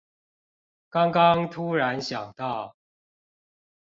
[0.89, 2.75] 剛剛突然想到